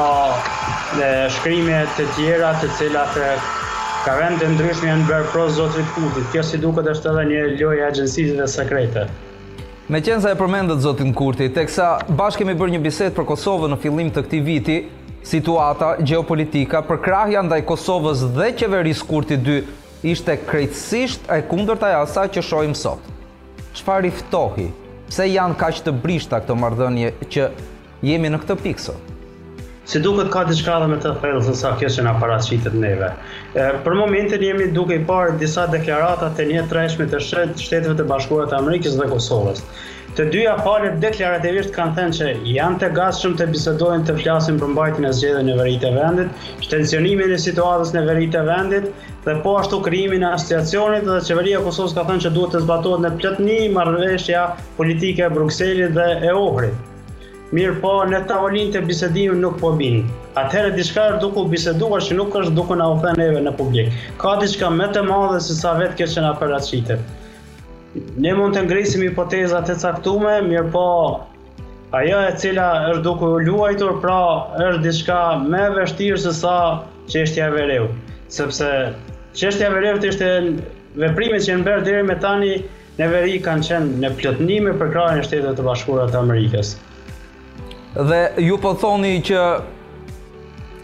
shkrimet 1.38 1.88
të 1.97 2.04
tjera 2.16 2.50
të 2.61 2.69
cilat 2.78 3.14
e, 3.16 3.31
ka 4.04 4.16
vend 4.19 4.40
të 4.42 4.49
ndryshme 4.54 4.88
janë 4.90 5.07
bërë 5.11 5.28
pro 5.33 5.47
Zotrit 5.57 5.87
Kurti. 5.95 6.25
Kjo 6.33 6.42
si 6.45 6.59
duket 6.61 6.87
është 6.95 7.12
edhe 7.12 7.25
një 7.31 7.45
loj 7.62 7.78
e 7.81 7.87
agjensizit 7.90 8.37
dhe 8.38 8.49
sekrete. 8.52 9.07
Me 9.88 10.00
qenë 10.00 10.23
sa 10.25 10.33
e 10.35 10.38
përmendët 10.38 10.81
Zotin 10.85 11.12
Kurti, 11.16 11.49
teksa 11.52 11.95
bashkë 12.09 12.45
kemi 12.45 12.57
bërë 12.61 12.76
një 12.76 12.83
biset 12.87 13.16
për 13.16 13.26
Kosovë 13.28 13.73
në 13.75 13.81
fillim 13.83 14.11
të 14.14 14.23
këti 14.26 14.42
viti, 14.47 14.76
situata 15.23 15.95
geopolitika 16.02 16.81
për 16.87 17.00
krahja 17.04 17.42
ndaj 17.47 17.61
Kosovës 17.69 18.25
dhe 18.37 18.52
qeverisë 18.59 19.07
Kurti 19.09 19.37
2 19.38 19.59
ishte 20.12 20.37
krejtësisht 20.49 21.28
e 21.31 21.42
kundër 21.50 21.78
taj 21.85 21.95
asaj 22.04 22.28
që 22.37 22.45
shojmë 22.50 22.78
sot. 22.85 23.11
Çfarë 23.76 24.09
i 24.11 24.14
ftohi 24.21 24.69
pse 25.12 25.26
janë 25.28 25.59
që 25.76 25.83
të 25.87 25.92
brishta 26.04 26.38
këto 26.40 26.54
marrëdhënie 26.57 27.09
që 27.35 27.49
jemi 28.09 28.31
në 28.33 28.38
këtë 28.47 28.54
pikë 28.64 28.83
sot? 28.87 29.09
Si 29.85 30.00
duket 30.00 30.31
ka 30.33 30.45
diçka 30.49 30.76
edhe 30.78 30.87
me 30.92 30.97
të 31.02 31.11
thellë 31.21 31.42
se 31.45 31.52
sa 31.59 31.73
kjo 31.78 31.88
që 31.95 32.04
na 32.07 32.12
paraqitet 32.23 32.75
neve. 32.85 33.09
E, 33.50 33.64
për 33.85 33.97
momentin 33.99 34.45
jemi 34.47 34.69
duke 34.76 34.97
i 34.97 35.02
parë 35.09 35.35
disa 35.42 35.66
deklarata 35.73 36.31
të 36.38 36.47
një 36.52 36.62
të 36.71 36.76
rëndësishme 36.78 37.09
të 37.12 37.21
shtetëve 37.26 37.97
të 37.99 38.07
bashkuara 38.14 38.49
të 38.52 38.61
Amerikës 38.62 38.97
dhe 39.00 39.09
Kosovës. 39.11 39.64
Të 40.16 40.25
dyja 40.33 40.50
palët 40.64 40.97
deklarativisht 41.02 41.71
kanë 41.75 41.95
thënë 41.99 42.16
që 42.16 42.26
janë 42.54 42.81
të 42.83 42.88
gatshëm 42.99 43.33
të 43.40 43.45
bisedojnë 43.52 44.04
të 44.09 44.16
flasin 44.19 44.59
për 44.62 44.69
mbajtjen 44.73 45.07
e 45.09 45.12
zgjedhjeve 45.19 45.45
në 45.47 45.54
veri 45.61 45.78
të 45.85 45.92
vendit, 45.95 46.42
shtencionimin 46.66 47.33
e 47.33 47.38
situatës 47.45 47.92
në 47.95 48.02
veri 48.11 48.26
të 48.35 48.42
vendit 48.49 48.90
dhe 49.28 49.37
po 49.47 49.54
ashtu 49.62 49.78
krijimin 49.87 50.26
e 50.26 50.28
asociacionit 50.35 51.07
dhe 51.09 51.16
qeveria 51.28 51.62
e 51.62 51.62
Kosovës 51.69 51.97
ka 52.00 52.04
thënë 52.11 52.25
që 52.26 52.33
duhet 52.35 52.52
të 52.57 52.61
zbatohet 52.66 53.04
në 53.07 53.12
plotëni 53.23 53.57
marrëveshja 53.78 54.45
politike 54.83 55.25
e 55.28 55.31
Brukselit 55.38 55.97
dhe 56.00 56.11
e 56.28 56.37
Ohrit. 56.42 56.76
Mirë 57.59 57.78
po, 57.87 57.95
në 58.12 58.21
tavolin 58.33 58.76
të 58.76 58.85
bisedimit 58.92 59.40
nuk 59.47 59.57
po 59.64 59.73
bin. 59.81 59.99
Atëherë 60.45 60.76
diçka 60.81 61.07
është 61.14 61.23
duku 61.25 61.47
biseduar 61.57 62.04
që 62.11 62.21
nuk 62.21 62.38
është 62.45 62.57
duku 62.61 62.81
na 62.85 62.92
u 62.92 63.00
thënë 63.07 63.16
neve 63.25 63.40
në 63.49 63.57
publik. 63.62 63.97
Ka 64.26 64.37
diçka 64.45 64.69
më 64.76 64.92
të 64.99 65.09
madhe 65.09 65.40
se 65.49 65.57
sa 65.64 65.73
vetë 65.81 66.02
kjo 66.02 66.12
që 66.16 66.28
na 66.28 66.37
paraqitet. 66.45 67.11
Ne 68.25 68.32
mund 68.32 68.56
të 68.56 68.61
ngrisim 68.64 69.02
hipoteza 69.04 69.58
të 69.68 69.75
caktume, 69.82 70.38
mirë 70.46 70.68
po 70.72 70.84
ajo 71.99 72.20
e 72.25 72.30
cila 72.40 72.68
është 72.92 73.00
duke 73.04 73.26
u 73.28 73.40
luajtur 73.44 73.99
pra 74.00 74.20
është 74.68 74.78
diçka 74.87 75.18
më 75.50 75.66
vështirë 75.75 76.20
se 76.22 76.32
sa 76.38 76.54
çështja 77.12 77.50
e 77.50 77.52
Verëut, 77.52 77.99
sepse 78.32 78.70
çështja 79.37 79.68
e 79.68 79.90
të 79.99 80.11
ishte 80.14 80.30
veprimet 81.02 81.44
që 81.44 81.50
janë 81.52 81.66
bërë 81.66 81.84
deri 81.90 82.06
më 82.12 82.16
tani 82.25 82.54
në 82.96 83.11
veri 83.12 83.37
kanë 83.44 83.68
qenë 83.68 84.00
në 84.00 84.12
plotnim 84.22 84.70
për 84.80 84.90
krajën 84.96 85.20
e 85.20 85.26
Shteteve 85.28 85.52
të 85.61 85.68
Bashkuara 85.68 86.08
të 86.12 86.22
Amerikës. 86.22 86.72
Dhe 88.08 88.22
ju 88.46 88.56
po 88.64 88.72
thoni 88.80 89.18
që 89.25 89.44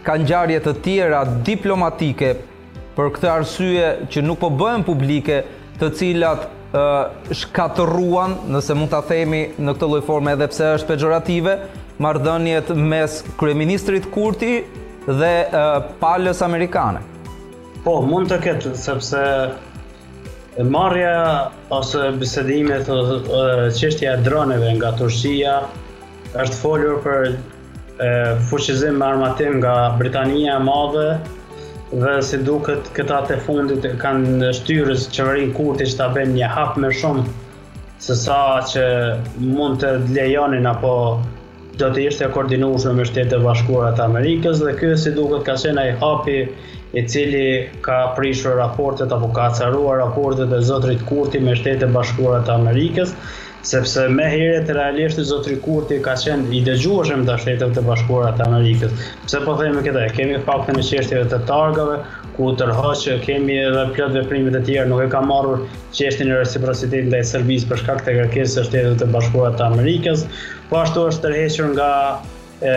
kanë 0.05 0.27
ngjarje 0.27 0.61
të 0.67 0.75
tjera 0.85 1.23
diplomatike 1.49 2.35
për 2.97 3.11
këtë 3.17 3.31
arsye 3.33 3.91
që 4.13 4.25
nuk 4.29 4.41
po 4.45 4.53
bëhen 4.61 4.85
publike 4.91 5.41
të 5.81 5.91
cilat 5.97 6.47
shkatëruan, 6.71 8.35
nëse 8.53 8.75
mund 8.77 8.91
të 8.93 8.99
themi 9.09 9.39
në 9.57 9.73
këtë 9.75 9.87
lojforme 9.93 10.35
edhe 10.37 10.47
pse 10.51 10.67
është 10.77 10.91
pejorative, 10.91 11.55
mardënjet 12.03 12.69
mes 12.77 13.15
Kryeministrit 13.39 14.05
Kurti 14.13 14.59
dhe 15.07 15.31
palës 16.01 16.43
Amerikane? 16.45 17.01
Po, 17.85 17.99
mund 18.05 18.29
të 18.29 18.37
ketë, 18.43 18.75
sepse 18.77 19.21
marja 20.69 21.15
ose 21.73 22.11
bisedimet 22.19 22.85
qështja 23.79 24.13
e 24.19 24.23
droneve 24.25 24.75
nga 24.77 24.93
Turqia 24.99 25.57
është 26.37 26.59
folur 26.59 26.99
për 27.05 27.31
fuqizim 28.51 28.99
me 29.01 29.07
armatim 29.09 29.57
nga 29.61 29.73
Britania 29.99 30.59
madhe, 30.61 31.15
dhe 31.91 32.19
si 32.21 32.37
duket 32.45 32.89
këta 32.93 33.17
të 33.29 33.37
fundit 33.45 33.85
kanë 34.01 34.51
shtyrës 34.59 35.07
që 35.13 35.23
vërin 35.25 35.53
kurti 35.57 35.87
që 35.89 35.97
ta 35.97 36.07
ben 36.13 36.35
një 36.35 36.49
hap 36.53 36.75
me 36.77 36.91
shumë 36.93 37.23
se 37.99 38.15
sa 38.15 38.35
që 38.71 38.83
mund 39.41 39.81
të 39.81 39.95
lejonin 40.13 40.69
apo 40.69 40.91
do 41.81 41.89
të 41.95 42.05
ishte 42.11 42.29
koordinushme 42.35 42.93
me 42.99 43.07
shtetë 43.09 43.39
bashkuarat 43.41 43.99
Amerikës 44.05 44.61
dhe 44.65 44.75
kjo 44.79 44.93
si 45.01 45.15
duket 45.17 45.47
ka 45.49 45.55
qena 45.63 45.87
i 45.89 45.95
hapi 46.03 46.37
i 47.01 47.05
cili 47.09 47.41
ka 47.89 47.97
prishur 48.17 48.57
raportet 48.61 49.11
apo 49.17 49.31
ka 49.35 49.49
caruar 49.57 49.97
raportet 50.03 50.53
e 50.53 50.61
zotrit 50.69 51.01
kurti 51.09 51.41
me 51.49 51.57
shtetë 51.61 51.89
bashkuarat 51.97 52.53
Amerikës 52.59 53.15
sepse 53.63 54.07
me 54.09 54.23
heret 54.31 54.69
realisht 54.71 55.19
zotri 55.27 55.57
Kurti 55.61 55.99
ka 56.03 56.13
qenë 56.19 56.47
i 56.55 56.61
dëgjuashem 56.63 57.25
të 57.27 57.35
shtetëm 57.41 57.73
të 57.75 57.81
bashkuarat 57.87 58.37
të 58.39 58.45
Amerikës. 58.47 58.93
Pse 59.25 59.41
po 59.43 59.55
thejmë 59.59 59.83
këta, 59.87 60.03
kemi 60.15 60.37
faktën 60.47 60.79
e 60.79 60.83
qeshtjeve 60.87 61.25
të 61.33 61.39
targave, 61.49 61.97
ku 62.37 62.51
tërhoqë 62.61 63.17
kemi 63.25 63.57
edhe 63.65 63.81
plët 63.97 64.15
dhe 64.15 64.23
primit 64.31 64.55
e 64.55 64.61
tjerë, 64.69 64.87
nuk 64.93 65.01
e 65.03 65.09
ka 65.11 65.19
marrur 65.27 65.65
qeshtin 65.97 66.31
e 66.31 66.37
reciprocitet 66.39 67.09
në 67.09 67.17
dhe 67.17 67.21
Serbis 67.33 67.65
për 67.67 67.81
shkak 67.83 68.05
të 68.07 68.13
kërkesë 68.21 68.61
të 68.61 68.67
shtetëm 68.69 68.95
të 69.03 69.09
bashkuarat 69.17 69.59
të 69.59 69.67
Amerikës, 69.73 70.23
po 70.71 70.79
ashtu 70.85 71.05
është 71.09 71.25
tërheqër 71.25 71.73
nga 71.75 71.89
e, 72.63 72.75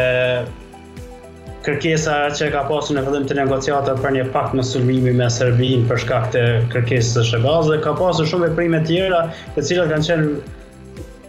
kërkesa 1.62 2.16
që 2.40 2.48
ka 2.56 2.64
pasur 2.72 2.98
në 2.98 3.04
fillim 3.06 3.28
të 3.30 3.36
negociatave 3.38 4.02
për 4.02 4.16
një 4.18 4.24
pakt 4.34 4.58
më 4.58 4.66
sulmimi 4.66 5.14
me 5.22 5.30
Serbinë 5.30 5.86
për 5.92 6.02
shkak 6.06 6.26
të 6.34 6.42
kërkesës 6.74 7.20
së 7.20 7.24
Shëbazës, 7.36 7.84
ka 7.86 7.94
pasur 8.02 8.26
shumë 8.32 8.48
veprime 8.50 8.82
të 8.82 8.90
tjera, 8.90 9.22
të 9.54 9.66
cilat 9.70 9.94
kanë 9.94 10.08
qenë 10.08 10.58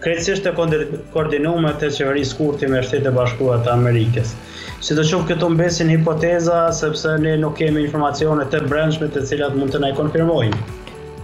krejtësisht 0.03 0.43
të 0.43 0.51
koordinuar 1.15 1.61
me 1.63 1.69
të 1.79 1.87
qeverisë 1.95 2.35
kurti 2.41 2.67
me 2.67 2.81
shtetet 2.83 3.07
e 3.07 3.13
bashkuara 3.15 3.61
të 3.63 3.71
Amerikës. 3.71 4.33
Si 4.83 4.97
të 4.97 5.05
qofë 5.09 5.29
këto 5.29 5.47
mbesin 5.53 5.91
hipoteza, 5.93 6.65
sepse 6.75 7.13
ne 7.23 7.37
nuk 7.39 7.55
kemi 7.61 7.85
informacione 7.87 8.43
të 8.51 8.65
brendshme 8.69 9.07
të 9.15 9.23
cilat 9.29 9.55
mund 9.55 9.71
të 9.73 9.79
nëjë 9.85 9.97
konfirmojnë. 10.01 10.61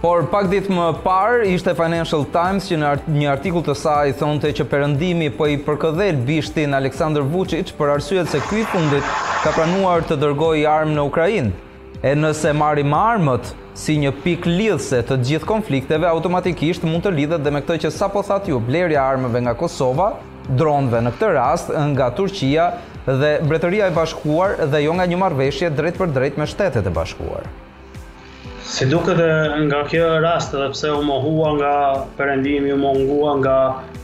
Por 0.00 0.24
pak 0.32 0.46
ditë 0.48 0.72
më 0.72 0.84
parë, 1.04 1.42
ishte 1.52 1.74
Financial 1.76 2.22
Times 2.32 2.70
që 2.70 2.78
në 2.80 2.92
një 3.18 3.28
artikull 3.34 3.66
të 3.66 3.74
saj 3.76 4.14
thonte 4.22 4.54
që 4.58 4.64
përëndimi 4.70 5.28
për 5.28 5.38
po 5.38 5.48
i 5.52 5.58
përkëdhel 5.66 6.22
bishtin 6.30 6.72
Aleksandr 6.78 7.26
Vucic 7.34 7.74
për 7.76 7.92
arsyet 7.98 8.32
se 8.32 8.40
kuj 8.48 8.64
fundit 8.72 9.10
ka 9.44 9.52
pranuar 9.58 10.06
të 10.08 10.16
dërgoj 10.22 10.54
armë 10.78 10.96
në 10.96 11.04
Ukrajin. 11.12 11.52
E 12.00 12.14
nëse 12.16 12.54
marim 12.56 12.94
armët, 12.96 13.52
si 13.80 13.94
një 13.96 14.10
pik 14.24 14.44
lidhse 14.48 15.00
të 15.08 15.16
gjithë 15.26 15.48
konflikteve, 15.48 16.06
automatikisht 16.10 16.84
mund 16.84 17.04
të 17.06 17.14
lidhët 17.16 17.44
dhe 17.46 17.52
me 17.54 17.62
këtoj 17.64 17.78
që 17.86 17.90
sa 17.96 18.10
po 18.12 18.20
thatë 18.26 18.52
ju 18.52 18.58
bleri 18.66 18.98
armëve 19.00 19.40
nga 19.46 19.54
Kosova, 19.56 20.10
dronëve 20.60 21.00
në 21.06 21.12
këtë 21.16 21.30
rast 21.36 21.72
nga 21.94 22.10
Turqia 22.16 22.66
dhe 23.06 23.30
bretëria 23.48 23.88
e 23.88 23.94
bashkuar 23.96 24.58
dhe 24.72 24.82
jo 24.84 24.92
nga 24.98 25.06
një 25.10 25.18
marveshje 25.22 25.70
drejt 25.78 25.96
për 26.02 26.12
drejt 26.18 26.38
me 26.42 26.48
shtetet 26.50 26.86
e 26.86 26.92
bashkuar. 26.96 27.48
Si 28.70 28.86
duke 28.86 29.14
dhe 29.18 29.30
nga 29.66 29.80
kjo 29.90 30.10
rast 30.22 30.52
dhe 30.54 30.68
pse 30.74 30.92
u 30.94 31.00
mohua 31.02 31.54
nga 31.56 31.72
përendimi, 32.20 32.74
u 32.76 32.80
mohua 32.84 33.36
nga 33.40 33.56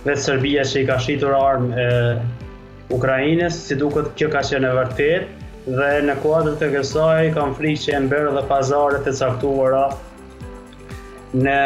vetë 0.08 0.22
Serbia 0.28 0.64
që 0.66 0.82
i 0.84 0.88
ka 0.88 0.96
shqitur 1.02 1.36
armë 1.36 1.84
e 1.84 1.92
Ukrajines, 2.94 3.54
si 3.68 3.74
duke 3.74 4.06
kjo 4.18 4.28
ka 4.30 4.40
që 4.46 4.60
në 4.62 4.68
vërtetë, 4.78 5.35
dhe 5.66 5.86
në 6.06 6.14
kuadrët 6.22 6.60
e 6.62 6.68
kësaj 6.76 7.34
kam 7.34 7.50
frikë 7.58 7.82
që 7.84 7.94
e 7.96 8.00
mberë 8.04 8.34
dhe 8.36 8.42
pazaret 8.50 9.06
e 9.10 9.12
caktuara 9.20 9.80
në 11.34 11.56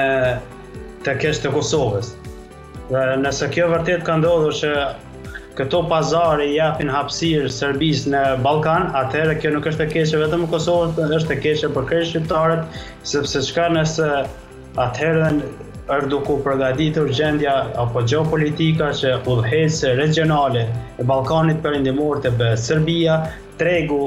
të 1.05 1.15
kështë 1.21 1.45
të 1.47 1.53
Kosovës. 1.53 2.15
Dhe 2.89 3.03
nëse 3.21 3.49
kjo 3.53 3.67
vërtet 3.75 4.03
ka 4.09 4.17
ndodhë 4.21 4.55
që 4.61 4.71
këto 5.61 5.83
pazare 5.93 6.47
i 6.49 6.55
japin 6.57 6.89
hapsirë 6.91 7.51
Serbisë 7.53 8.13
në 8.15 8.23
Balkan, 8.47 8.89
atëherë 9.03 9.37
kjo 9.43 9.53
nuk 9.59 9.69
është 9.69 9.85
të 9.85 9.95
keqe 9.99 10.23
vetëm 10.25 10.49
Kosovës, 10.53 10.97
është 11.05 11.29
të 11.35 11.39
keqe 11.45 11.71
për 11.77 11.87
krejtë 11.93 12.11
shqiptarët, 12.15 12.81
sepse 13.13 13.45
qka 13.51 13.69
nëse 13.77 14.09
atëherën 14.87 15.43
është 15.91 16.09
duku 16.13 16.39
përgatitur 16.47 17.13
gjendja 17.21 17.53
apo 17.85 18.03
geopolitika 18.09 18.93
që 18.97 19.13
udhëhecë 19.29 19.95
regionale 20.01 20.65
e 21.03 21.07
Ballkanit 21.09 21.61
Perëndimor 21.65 22.21
të 22.27 22.53
Serbia 22.65 23.21
tregu, 23.61 24.01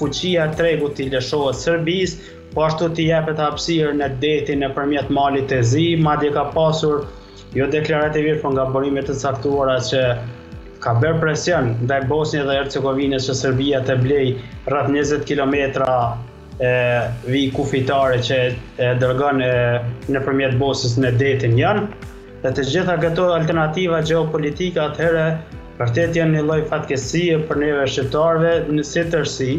fuqia 0.00 0.46
tregu 0.56 0.88
të 0.96 1.06
i 1.06 1.12
lëshohet 1.16 1.60
Sërbis, 1.62 2.16
po 2.54 2.64
ashtu 2.66 2.86
të 2.98 3.04
jepet 3.10 3.40
hapsirë 3.44 3.92
në 4.00 4.08
detin 4.22 4.64
në 4.64 4.70
përmjet 4.78 5.12
malit 5.18 5.46
të 5.52 5.60
zi, 5.72 5.84
ma 6.06 6.16
ka 6.38 6.46
pasur 6.56 7.04
jo 7.58 7.68
deklarativisht, 7.74 8.42
por 8.44 8.52
nga 8.56 8.66
bërimet 8.76 9.08
të 9.10 9.18
caktuara 9.22 9.76
që 9.90 10.02
ka 10.84 10.92
bërë 11.02 11.20
presion 11.22 11.70
ndaj 11.84 12.00
Bosnje 12.10 12.42
dhe 12.48 12.56
Hercegovinës 12.60 13.26
që 13.28 13.34
Serbia 13.42 13.80
të 13.88 13.96
blej 14.02 14.26
rrëth 14.70 14.90
20 14.94 15.24
km 15.30 15.54
e, 15.58 15.88
vi 17.32 17.42
kufitare 17.56 18.20
që 18.28 18.38
e, 18.46 18.92
dërgën 19.02 19.42
e, 19.48 19.50
në 20.14 20.22
përmjet 20.28 20.54
Bosnës 20.60 20.98
në 21.02 21.14
detin 21.22 21.56
janë, 21.58 21.86
dhe 22.44 22.52
të 22.58 22.66
gjitha 22.70 22.96
këto 23.04 23.26
alternativa 23.40 24.00
geopolitika 24.12 24.92
atëhere 24.92 25.26
Vërtet 25.78 26.16
janë 26.18 26.34
një 26.34 26.40
lloj 26.42 26.56
fatkesie 26.72 27.36
për 27.46 27.60
neve 27.62 27.84
shqiptarëve 27.86 28.52
në 28.74 28.84
si 28.88 29.02
tërësi, 29.12 29.52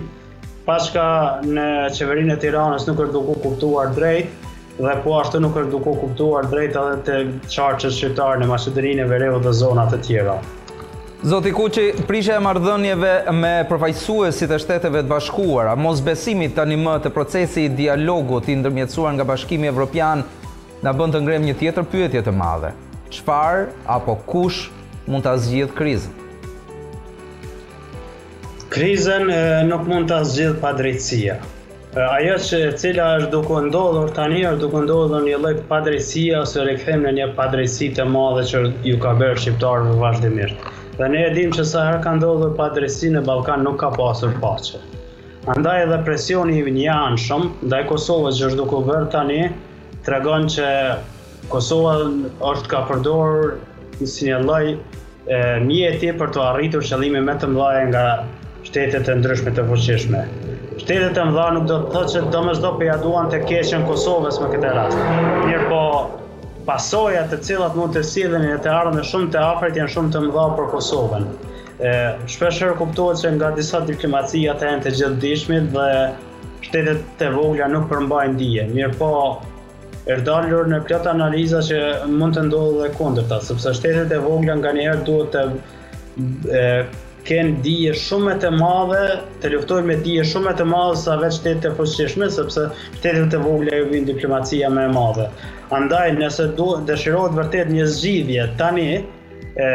paska 0.65 1.03
në 1.47 1.67
qeverinë 1.95 2.33
e 2.33 2.39
Tiranës 2.43 2.87
nuk 2.89 2.97
është 3.05 3.15
dukur 3.15 3.37
kuptuar 3.45 3.93
drejt 3.95 4.33
dhe 4.79 4.95
po 5.05 5.13
ashtu 5.19 5.39
nuk 5.43 5.55
është 5.61 5.71
dukur 5.77 5.95
kuptuar 6.01 6.49
drejt 6.51 6.75
edhe 6.81 6.97
te 7.07 7.19
çarçet 7.55 7.95
shqiptar 7.95 8.41
në 8.43 8.49
Maqedoninë 8.51 9.05
e 9.05 9.05
Veriut 9.13 9.45
dhe 9.47 9.53
zona 9.61 9.85
të 9.91 10.01
tjera. 10.09 10.33
Zoti 11.31 11.51
Kuqi, 11.55 11.85
prishja 12.09 12.35
e 12.39 12.43
marrëdhënieve 12.43 13.13
me 13.37 13.53
përfaqësuesit 13.69 14.51
e 14.51 14.57
Shteteve 14.63 15.01
të 15.05 15.07
Bashkuara, 15.11 15.73
mosbesimi 15.79 16.49
tani 16.55 16.75
më 16.83 16.97
të 17.05 17.13
procesi 17.15 17.63
i 17.69 17.71
dialogut 17.77 18.47
i 18.51 18.55
ndërmjetësuar 18.61 19.15
nga 19.17 19.25
Bashkimi 19.31 19.71
Evropian 19.71 20.23
na 20.83 20.93
bën 20.95 21.15
të 21.15 21.23
ngrem 21.23 21.47
një 21.49 21.55
tjetër 21.63 21.87
pyetje 21.95 22.23
të 22.27 22.35
madhe. 22.41 22.73
Çfarë 23.09 23.65
apo 23.97 24.15
kush 24.31 24.67
mund 25.09 25.23
ta 25.23 25.35
zgjidh 25.37 25.73
krizën. 25.73 26.13
Krizën 28.73 29.25
nuk 29.69 29.87
mund 29.89 30.09
ta 30.11 30.21
zgjidh 30.23 30.59
pa 30.61 30.73
drejtësia. 30.77 31.39
Ajo 32.05 32.35
që 32.45 32.57
e 32.67 32.73
cila 32.77 33.05
është 33.17 33.31
duke 33.33 33.61
ndodhur 33.65 34.11
tani 34.13 34.43
është 34.45 34.61
duke 34.61 34.83
ndodhur 34.85 35.23
një 35.25 35.39
lloj 35.41 35.53
padrejësie 35.71 36.35
ose 36.37 36.65
rikthem 36.67 37.01
në 37.07 37.13
një 37.17 37.25
padrejësi 37.39 37.87
të 37.97 38.05
madhe 38.13 38.43
që 38.51 38.61
ju 38.85 38.99
ka 39.05 39.15
bërë 39.21 39.41
Shqiptarëve 39.41 39.87
në 39.95 39.97
vazhdimisht. 40.03 40.67
Dhe 40.99 41.07
ne 41.15 41.23
e 41.25 41.31
dimë 41.39 41.57
që 41.57 41.65
sa 41.71 41.87
herë 41.87 42.03
ka 42.05 42.13
ndodhur 42.19 42.53
padrejësi 42.59 43.09
në 43.15 43.23
Ballkan 43.29 43.65
nuk 43.65 43.79
ka 43.81 43.89
pasur 43.97 44.37
paqe. 44.43 44.83
Andaj 45.55 45.79
edhe 45.87 45.97
presioni 46.05 46.61
i 46.61 46.73
një 46.77 46.93
anshëm 47.09 47.47
ndaj 47.65 47.81
Kosovës 47.89 48.37
që 48.41 48.51
është 48.51 48.59
duke 48.61 48.77
u 48.77 48.85
bërë 48.91 49.09
tani 49.17 49.41
tregon 50.09 50.45
që 50.57 50.67
Kosova 51.57 51.95
është 52.53 52.69
ka 52.75 52.83
përdorur 52.91 53.55
si 54.07 54.29
një 54.29 55.81
e 55.85 55.97
ti 55.99 56.11
për 56.17 56.31
të 56.33 56.41
arritur 56.43 56.83
qëllime 56.87 57.19
më 57.27 57.33
të 57.41 57.47
mëdha 57.51 57.81
nga 57.91 58.03
shtetet 58.65 59.09
e 59.11 59.15
ndryshme 59.19 59.51
të 59.55 59.65
fuqishme. 59.67 60.21
Shtetet 60.79 61.17
e 61.21 61.25
mëdha 61.31 61.47
nuk 61.57 61.65
do 61.67 61.77
të 61.83 61.91
thotë 61.93 62.13
se 62.13 62.21
domosdo 62.33 62.71
po 62.79 62.83
ja 62.87 62.95
duan 63.03 63.29
të 63.29 63.41
keqen 63.49 63.83
Kosovës 63.87 64.39
në 64.41 64.47
këtë 64.53 64.71
rast. 64.75 64.97
Mirë 65.45 65.67
po, 65.69 65.81
pasojat 66.65 67.29
të 67.33 67.41
cilat 67.45 67.75
mund 67.77 67.93
të 67.97 68.03
sillen 68.07 68.45
në 68.47 68.55
të 68.63 68.71
ardhmen 68.73 69.05
shumë 69.05 69.31
të 69.35 69.43
afërt 69.53 69.77
janë 69.81 69.93
shumë 69.97 70.13
të 70.15 70.23
mëdha 70.27 70.47
për 70.59 70.71
Kosovën. 70.73 71.27
Ë 71.79 71.93
shpeshherë 72.31 72.77
kuptohet 72.81 73.21
se 73.21 73.33
nga 73.35 73.51
disa 73.55 73.83
diplomacia 73.87 74.55
e 74.55 74.71
janë 74.71 74.89
të 74.89 75.13
dishmit 75.21 75.69
dhe 75.75 75.85
shtetet 76.65 77.21
e 77.23 77.31
vogla 77.35 77.67
nuk 77.71 77.85
përmbajnë 77.91 78.39
dije. 78.41 78.65
Mirë 78.75 78.95
po, 78.99 79.13
erdalur 80.09 80.67
në 80.71 80.79
plot 80.87 81.05
analiza 81.11 81.61
që 81.65 81.79
mund 82.11 82.35
të 82.37 82.43
ndodhë 82.47 82.87
dhe 82.87 82.95
kontrata, 82.97 83.37
sepse 83.45 83.73
shtetet 83.77 84.13
e 84.15 84.21
vogla 84.23 84.55
nganjëherë 84.57 85.05
duhet 85.07 85.35
të 85.35 85.45
e, 86.61 87.45
dije 87.65 87.93
shumë 88.01 88.25
më 88.31 88.35
të 88.41 88.49
mëdha, 88.57 89.01
të 89.43 89.51
luftojnë 89.53 89.85
me 89.91 89.97
dije 90.05 90.23
shumë 90.31 90.49
më 90.49 90.55
të 90.61 90.65
mëdha 90.71 90.95
sa 91.03 91.17
vetë 91.21 91.37
shtetet 91.37 91.67
e 91.69 91.73
fuqishme, 91.77 92.29
sepse 92.33 92.65
shtetet 92.97 93.37
e 93.39 93.43
vogla 93.43 93.77
i 93.77 93.85
vinë 93.91 94.09
diplomacia 94.15 94.71
më 94.73 94.87
e 94.87 94.93
madhe. 94.95 95.27
Andaj 95.79 96.15
nëse 96.17 96.47
do 96.57 96.71
dëshirohet 96.89 97.37
vërtet 97.37 97.69
një 97.75 97.85
zgjidhje 97.93 98.47
tani 98.63 98.89
e 99.59 99.69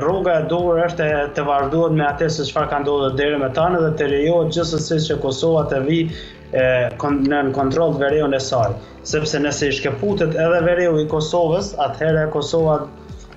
rruga 0.00 0.38
e 0.40 0.46
dorë 0.50 0.86
është 0.88 1.04
e 1.18 1.20
të 1.36 1.44
vazhduhet 1.48 1.94
me 1.98 2.04
atë 2.08 2.30
se 2.38 2.46
çfarë 2.48 2.70
ka 2.72 2.80
ndodhur 2.84 3.16
deri 3.18 3.40
më 3.42 3.50
tani 3.58 3.82
dhe 3.84 3.92
të 4.00 4.08
lejohet 4.14 4.54
gjithsesi 4.56 5.00
që 5.08 5.18
Kosova 5.24 5.64
të 5.72 5.80
vi 5.88 6.00
e 6.54 6.64
në 6.94 7.52
kontroll 7.54 7.94
të 7.96 8.00
veriun 8.04 8.34
e 8.36 8.40
saj, 8.42 8.68
sepse 9.10 9.38
nëse 9.42 9.68
i 9.68 9.72
shkëputet 9.80 10.36
edhe 10.38 10.60
veriu 10.62 10.92
i 11.02 11.06
Kosovës, 11.10 11.72
atëherë 11.82 12.26
Kosova 12.34 12.76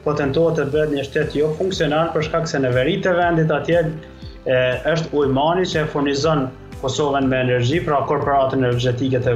po 0.04 0.14
tentohet 0.20 0.58
të 0.60 0.68
bëhet 0.76 0.92
një 0.96 1.04
shtet 1.08 1.34
jo 1.36 1.50
funksional 1.58 2.12
për 2.14 2.28
shkak 2.30 2.48
se 2.50 2.60
në 2.64 2.74
veri 2.76 2.98
të 3.04 3.16
vendit 3.18 3.52
atje 3.56 3.82
e 4.46 4.60
është 4.94 5.10
ujmani 5.24 5.66
që 5.74 5.82
e 5.82 5.86
furnizon 5.96 6.46
Kosovën 6.84 7.26
me 7.28 7.42
energji, 7.44 7.82
pra 7.90 8.04
korporatën 8.08 8.62
energjetike 8.62 9.20
të 9.26 9.34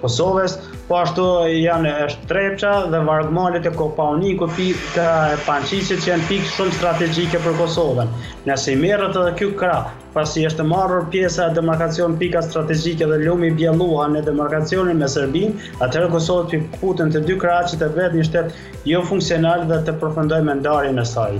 Kosovës, 0.00 0.54
po 0.90 0.96
ashtu 0.98 1.24
janë 1.54 1.90
është 2.08 2.26
Trepça 2.30 2.70
dhe 2.90 2.98
vargmalet 3.06 3.66
e 3.68 3.70
Kopauniku 3.78 4.48
pika 4.56 5.04
e 5.30 5.34
Pançiqit 5.46 6.00
që 6.02 6.08
janë 6.10 6.24
pikë 6.26 6.48
shumë 6.56 6.72
strategjike 6.80 7.38
për 7.44 7.54
Kosovën. 7.60 8.08
Nëse 8.48 8.72
i 8.74 8.80
merret 8.80 9.14
edhe 9.20 9.34
ky 9.38 9.48
krah, 9.60 9.92
pasi 10.16 10.42
është 10.48 10.64
marrur 10.66 11.04
pjesa 11.12 11.46
e 11.46 11.54
demarkacion 11.54 12.16
pika 12.18 12.42
strategjike 12.42 13.06
dhe 13.06 13.20
lumi 13.22 13.52
Bjelluha 13.54 14.08
në 14.10 14.24
demarkacionin 14.26 14.98
me 14.98 15.06
Serbinë, 15.12 15.68
atëherë 15.86 16.10
Kosova 16.16 16.50
ti 16.50 16.58
futen 16.80 17.14
të 17.14 17.22
dy 17.28 17.36
krahçit 17.38 17.84
e 17.86 17.90
vet 17.94 18.16
një 18.18 18.24
shtet 18.26 18.88
jo 18.90 19.04
funksional 19.06 19.68
dhe 19.70 19.78
të 19.86 19.94
përfundojë 20.02 20.48
me 20.50 20.56
ndarjen 20.58 20.98
e 20.98 21.04
saj. 21.12 21.38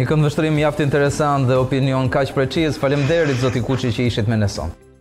Një 0.00 0.08
këndvështrim 0.08 0.56
mjaft 0.56 0.80
interesant 0.80 1.44
dhe 1.52 1.60
opinion 1.60 2.08
kaq 2.08 2.32
preciz. 2.38 2.80
Faleminderit 2.80 3.36
zoti 3.44 3.60
Kuçi 3.68 3.92
që 3.98 4.08
ishit 4.08 4.32
me 4.32 4.40
ne 4.40 4.48
sonë. 4.48 4.91